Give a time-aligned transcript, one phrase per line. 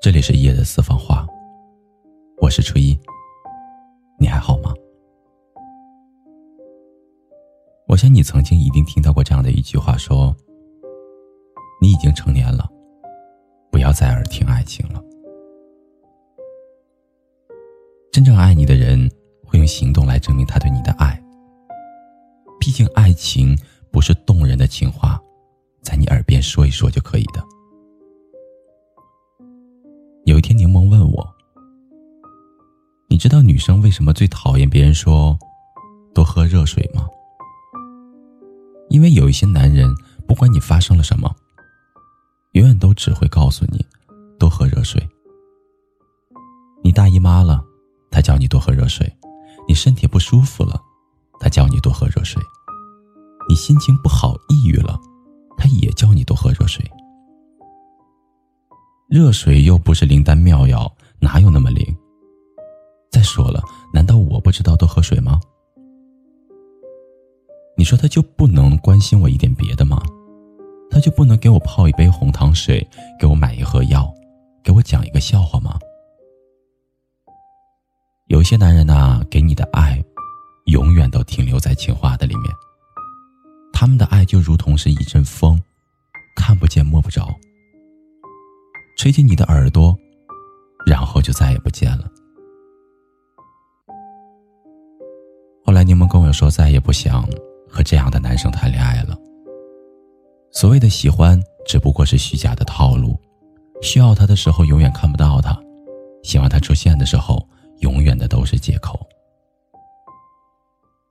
[0.00, 1.26] 这里是夜的私房话，
[2.38, 2.98] 我是初一，
[4.18, 4.72] 你还好吗？
[7.86, 10.34] 我想你曾经一定听到过这样的一句话：说，
[11.82, 12.66] 你已经成年了，
[13.70, 15.04] 不要再耳听爱情了。
[18.10, 19.06] 真正爱你的人
[19.44, 21.22] 会用行动来证明他对你的爱。
[22.58, 23.54] 毕竟，爱情
[23.90, 25.20] 不是动人的情话，
[25.82, 27.44] 在你耳边说一说就可以的。
[30.30, 31.34] 有一天，柠檬问我
[33.10, 35.36] ：“你知道女生为什么最讨厌别人说
[36.14, 37.04] 多喝热水吗？”
[38.90, 39.92] 因为有一些男人，
[40.28, 41.34] 不管你发生了什么，
[42.52, 43.84] 永远都只会告诉你
[44.38, 45.04] 多喝热水。
[46.84, 47.60] 你大姨妈了，
[48.08, 49.04] 他叫你多喝热水；
[49.66, 50.80] 你身体不舒服了，
[51.40, 52.40] 他叫你多喝热水；
[53.48, 54.59] 你心情不好、抑
[59.10, 61.84] 热水又不是灵丹妙药，哪有那么灵？
[63.10, 63.60] 再说了，
[63.92, 65.40] 难道我不知道多喝水吗？
[67.76, 70.00] 你说他就不能关心我一点别的吗？
[70.92, 74.08] 他就不能给我泡一杯红糖水，给我买一盒药，
[74.62, 75.76] 给我讲一个笑话吗？
[78.28, 80.00] 有些男人呐，给你的爱，
[80.66, 82.44] 永远都停留在情话的里面。
[83.72, 85.60] 他们的爱就如同是一阵风，
[86.36, 87.28] 看不见摸不着。
[89.00, 89.96] 吹进你的耳朵，
[90.84, 92.04] 然后就再也不见了。
[95.64, 97.26] 后来柠檬跟我说，再也不想
[97.66, 99.16] 和这样的男生谈恋爱了。
[100.52, 103.18] 所谓的喜欢，只不过是虚假的套路。
[103.80, 105.54] 需要他的时候，永远看不到他；
[106.22, 107.42] 希望他出现的时候，
[107.78, 109.00] 永远的都是借口。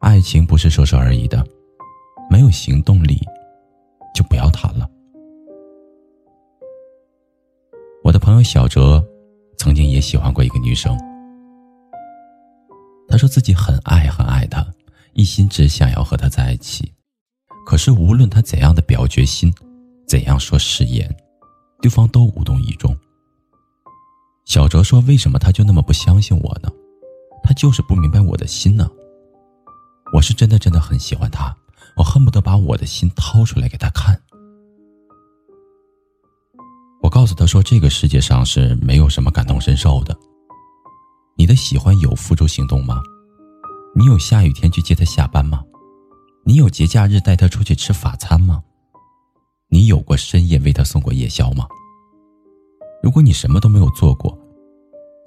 [0.00, 1.46] 爱情不是说说而已的，
[2.28, 3.20] 没有行动力，
[4.12, 4.90] 就不要谈了。
[8.36, 9.04] 友小哲，
[9.58, 10.96] 曾经也喜欢过一个女生。
[13.08, 14.66] 他说自己很爱很爱她，
[15.14, 16.92] 一心只想要和她在一起。
[17.64, 19.52] 可是无论他怎样的表决心，
[20.06, 21.12] 怎样说誓言，
[21.80, 22.96] 对方都无动于衷。
[24.44, 26.70] 小哲说：“为什么他就那么不相信我呢？
[27.42, 28.88] 他就是不明白我的心呢。
[30.12, 31.52] 我是真的真的很喜欢他，
[31.96, 34.20] 我恨不得把我的心掏出来给他看。”
[37.06, 40.12] 我告诉他说：“这个世界上是没有什么感同身受的。
[41.36, 43.00] 你的喜欢有付诸行动吗？
[43.94, 45.62] 你有下雨天去接他下班吗？
[46.44, 48.60] 你有节假日带他出去吃法餐吗？
[49.68, 51.68] 你有过深夜为他送过夜宵吗？
[53.04, 54.36] 如果你什么都没有做过，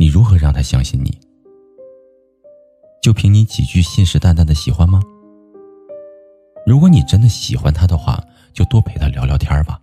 [0.00, 1.16] 你如何让他相信你？
[3.00, 5.00] 就凭你几句信誓旦旦的喜欢吗？
[6.66, 8.20] 如果你真的喜欢他的话，
[8.52, 9.80] 就多陪他聊聊天吧。”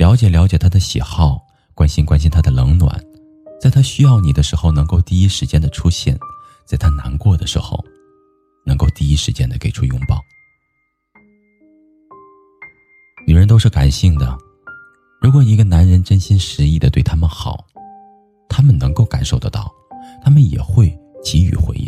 [0.00, 2.98] 了解了解他的喜好，关心关心他的冷暖，
[3.60, 6.18] 在他需要你的时候能够第一时间的出现，
[6.64, 7.78] 在他难过的时候，
[8.64, 10.18] 能够第一时间的给出拥抱。
[13.26, 14.38] 女人都是感性的，
[15.20, 17.66] 如果一个男人真心实意的对他们好，
[18.48, 19.70] 他们能够感受得到，
[20.24, 21.86] 他们也会给予回应。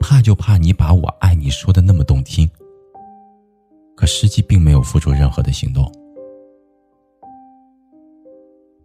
[0.00, 2.50] 怕就怕你把我爱你说的那么动听，
[3.94, 5.88] 可实际并没有付出任何的行动。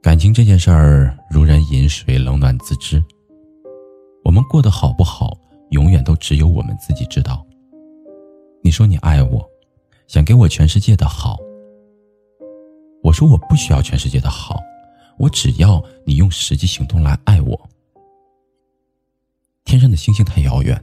[0.07, 3.03] 感情这件事儿，如人饮水，冷暖自知。
[4.23, 5.38] 我们过得好不好，
[5.72, 7.45] 永远都只有我们自己知道。
[8.63, 9.46] 你说你爱我，
[10.07, 11.35] 想给我全世界的好。
[13.03, 14.62] 我说我不需要全世界的好，
[15.19, 17.69] 我只要你用实际行动来爱我。
[19.66, 20.81] 天上的星星太遥远，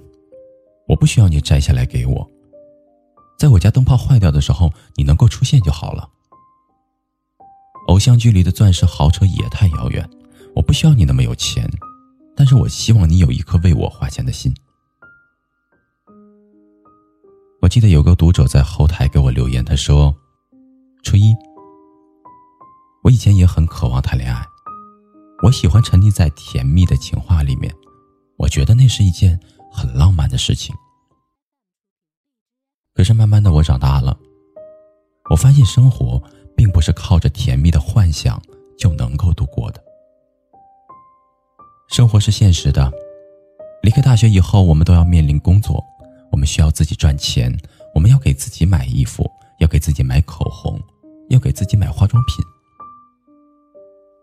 [0.87, 2.31] 我不需要你摘下来给我。
[3.39, 6.07] 在我家灯泡坏掉的时候，你能够出现就好了。
[7.87, 10.09] 偶像剧里的钻石豪车也太遥远，
[10.55, 11.69] 我不需要你那么有钱，
[12.35, 14.55] 但是我希望你有一颗为我花钱的心。
[17.61, 20.15] 我记得有个读者在后台给我留言，他说
[21.05, 21.35] ：“初一，
[23.03, 24.45] 我以前也很渴望谈恋爱，
[25.43, 27.75] 我喜欢沉溺在甜蜜的情话里面，
[28.39, 29.39] 我觉得那是一件
[29.71, 30.75] 很浪漫的事情。
[32.95, 34.19] 可是慢慢的我长大了，
[35.31, 36.23] 我发现生活。”
[36.57, 38.41] 并不是靠着甜蜜的幻想
[38.79, 39.83] 就能够度过的。
[41.89, 42.91] 生活是现实的，
[43.83, 45.85] 离开大学以后，我们都要面临工作，
[46.33, 47.55] 我们需要自己赚钱，
[47.95, 49.31] 我们要给自己买衣服，
[49.61, 50.81] 要给自己买口红，
[51.29, 52.45] 要给自己买化妆品。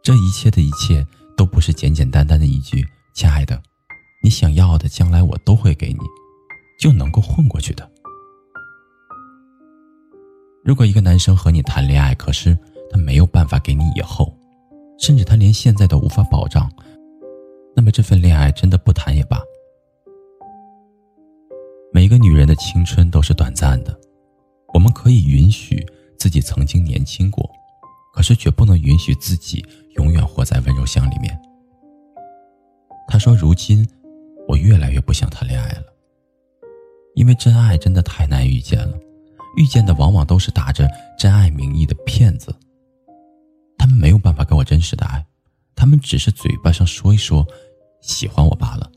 [0.01, 1.05] 这一切的一切，
[1.37, 2.83] 都不是简简单单的一句
[3.13, 3.61] “亲爱的，
[4.23, 5.99] 你想要的，将来我都会给你”，
[6.81, 7.90] 就能够混过去的。
[10.63, 12.57] 如果一个男生和你谈恋爱，可是
[12.91, 14.31] 他没有办法给你以后，
[14.99, 16.71] 甚至他连现在都无法保障，
[17.75, 19.41] 那么这份恋爱真的不谈也罢。
[21.91, 23.99] 每个女人的青春都是短暂的，
[24.73, 25.83] 我们可以允许
[26.17, 27.49] 自己曾经年轻过，
[28.13, 29.65] 可是却不能允许自己
[29.95, 31.35] 永远活在温柔乡里面。
[33.07, 33.85] 他说：“如今，
[34.47, 35.85] 我越来越不想谈恋爱了，
[37.15, 38.97] 因为真爱真的太难遇见了，
[39.61, 42.51] 遇见的往往都是打着真爱名义的骗子。
[43.77, 45.23] 他们没有办法给我真实的爱，
[45.75, 47.45] 他们只是嘴巴上说一说，
[48.01, 48.91] 喜欢我罢了。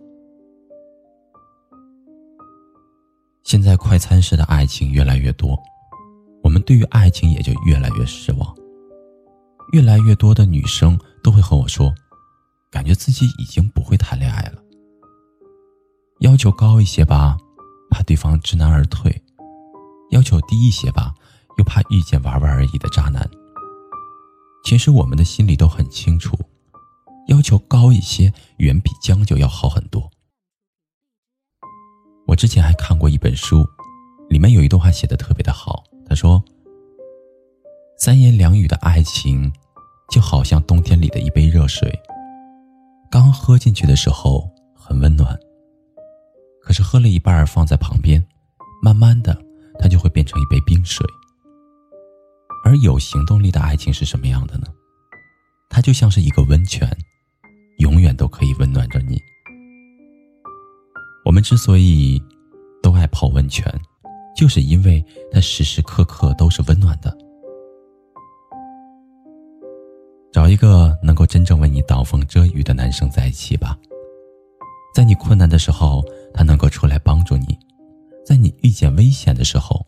[3.43, 5.55] 现在快餐式的爱情越来越多，
[6.43, 8.57] 我们对于爱情也就越来越失望。
[9.73, 11.95] 越来越多的女生都会和我说。”
[12.73, 14.61] 感觉自己已经不会谈恋爱了。
[16.21, 17.39] 要求高一些吧，
[17.89, 19.13] 怕对方知难而退；
[20.15, 21.13] 要求低一些吧，
[21.59, 23.29] 又怕遇见玩玩而已的渣男。
[24.65, 26.39] 其实我们的心里都很清楚，
[27.27, 30.09] 要求高一些远比将就要好很多。
[32.29, 33.67] 我之前还看过一本书，
[34.31, 36.43] 里面有一段话写的特别的好，他说
[37.99, 39.53] ：“三言两语的爱情，
[40.11, 41.93] 就好像冬天里的一杯热水。”
[43.11, 45.39] 刚喝进去的时候很温暖，
[46.63, 48.25] 可是喝了一半放在旁边，
[48.83, 49.44] 慢慢的
[49.79, 51.07] 它就会变成一杯冰水。
[52.65, 54.67] 而有行动力的爱情是什么样的呢？
[55.69, 56.89] 它就像是一个温泉，
[57.79, 59.21] 永远都可以温暖着你。
[61.25, 62.23] 我们之所以
[62.83, 63.67] 都爱泡温泉，
[64.37, 67.17] 就是因为它时时刻刻都是温暖的。
[70.33, 73.79] 找一个能够真正为你挡风遮雨的男生在一起吧，
[74.95, 77.55] 在你困难的时候，他能够出来帮助你；
[78.25, 79.85] 在你遇见危险的时候，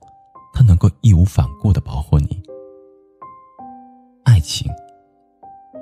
[0.52, 2.42] 他能够义无反顾的保护你。
[4.24, 4.70] 爱情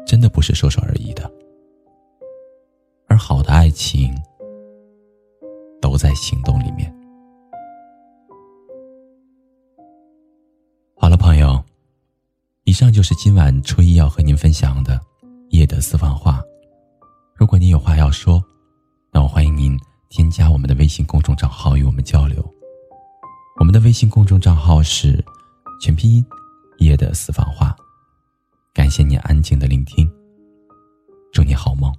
[0.06, 1.30] 真的不是说说而已的，
[3.06, 4.14] 而好的爱情
[5.80, 6.94] 都在行动里面。
[10.96, 11.62] 好了，朋友。
[12.66, 14.98] 以上就是今晚初一要和您分享的
[15.50, 16.42] 夜的私房话。
[17.34, 18.42] 如果你有话要说，
[20.16, 22.40] 添加我们的微信公众账号与我们交流。
[23.58, 25.20] 我们的微信公众账号是
[25.80, 26.24] 全拼音
[26.78, 27.74] 夜的私房话。
[28.72, 30.08] 感谢你安静的聆听，
[31.32, 31.92] 祝你好梦，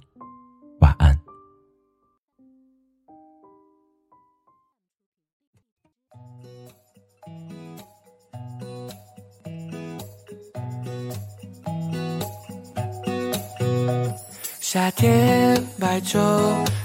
[14.76, 16.20] 夏天白粥，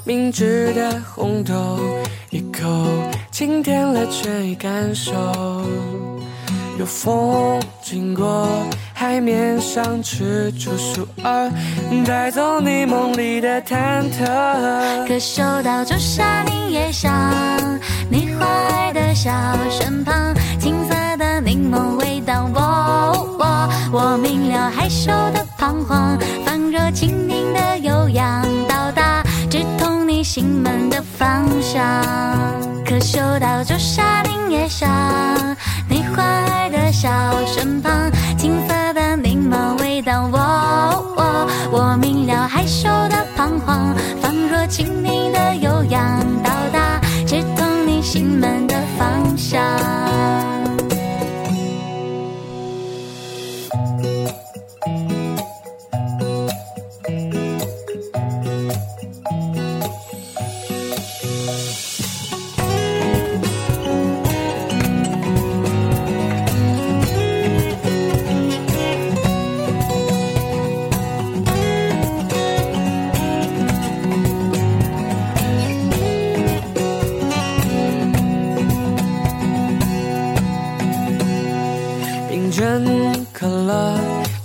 [0.05, 1.77] 明治的红豆，
[2.29, 2.65] 一口
[3.31, 5.11] 清甜了倦意感受。
[6.79, 8.47] 有风经过，
[8.93, 11.51] 海面上吃出树儿，
[12.07, 15.05] 带走你梦里的忐忑。
[15.05, 17.11] 可嗅到朱砂柠叶香，
[18.09, 19.29] 你坏的笑
[19.69, 26.17] 身旁，青色的柠檬味道，我我明了害羞的彷徨，
[26.71, 30.21] 若蜻蜓的悠扬到达直通你。
[30.23, 31.81] 心门的方向，
[32.85, 34.87] 可嗅到朱砂柠叶香，
[35.89, 37.09] 你怀的笑
[37.47, 37.91] 身旁，
[38.37, 40.37] 青涩的柠檬味道，我
[41.17, 43.95] 我我明了害羞的彷徨，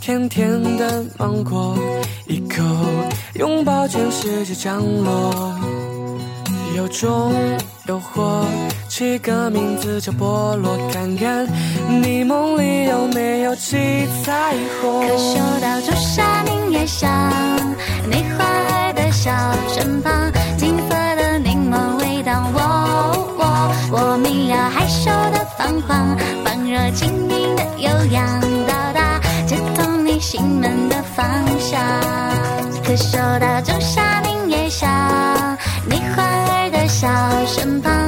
[0.07, 1.77] 甜甜的芒果，
[2.29, 2.63] 一口
[3.35, 5.53] 拥抱全世界降落。
[6.77, 7.35] 有种
[7.89, 8.45] 诱惑，
[8.89, 11.45] 起个名字叫菠萝，看看
[11.89, 15.09] 你梦里有没有七彩虹。
[15.09, 17.11] 可嗅到朱砂柠叶香，
[18.09, 19.33] 你怀的小
[19.75, 28.46] 身旁，金色的柠檬味道，我我我明了害羞的彷徨，仿若蜻蜓的悠扬。
[30.37, 31.27] 心门的方
[31.59, 31.81] 向，
[32.85, 34.87] 可嗅到仲夏柠叶香，
[35.89, 37.09] 你环儿的笑
[37.47, 38.06] 身旁，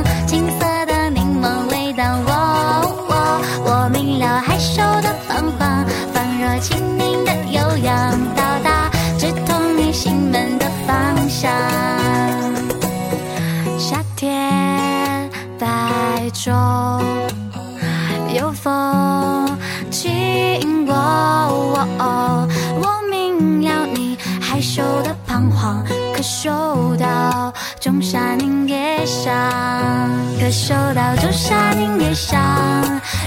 [27.81, 29.33] 仲夏柠叶香，
[30.41, 32.37] 可嗅到仲夏柠叶香，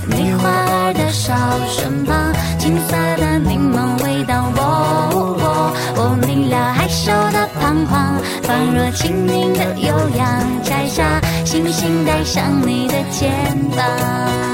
[0.07, 1.33] 梅花儿的笑
[1.69, 13.31] 身旁，金色的柠檬味道，我我明了害羞的彷徨，仿若青柠的悠扬，摘下星星戴上你的肩
[13.75, 14.50] 膀。